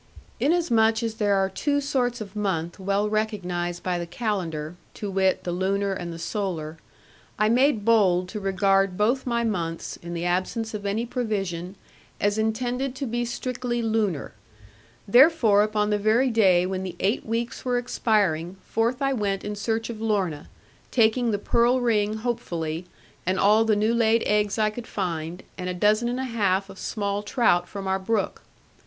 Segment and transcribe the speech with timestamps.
[0.39, 5.43] Inasmuch as there are two sorts of month well recognised by the calendar, to wit
[5.43, 6.77] the lunar and the solar,
[7.37, 11.75] I made bold to regard both my months, in the absence of any provision,
[12.19, 14.33] as intended to be strictly lunar.
[15.07, 19.55] Therefore upon the very day when the eight weeks were expiring forth I went in
[19.55, 20.49] search of Lorna,
[20.89, 22.87] taking the pearl ring hopefully,
[23.27, 26.71] and all the new laid eggs I could find, and a dozen and a half
[26.71, 28.41] of small trout from our brook.